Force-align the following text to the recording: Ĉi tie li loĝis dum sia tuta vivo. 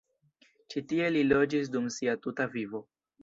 Ĉi 0.73 0.81
tie 0.91 1.09
li 1.17 1.21
loĝis 1.27 1.69
dum 1.77 1.85
sia 1.97 2.17
tuta 2.25 2.49
vivo. 2.57 2.85